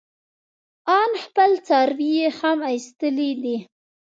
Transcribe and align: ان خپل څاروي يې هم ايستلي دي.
ان 0.99 1.11
خپل 1.25 1.51
څاروي 1.67 2.09
يې 2.19 2.27
هم 2.39 2.57
ايستلي 2.69 3.31
دي. 3.43 3.57